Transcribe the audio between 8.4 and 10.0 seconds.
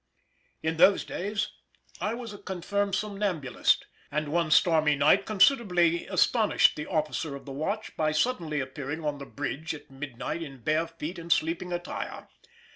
appearing on the bridge at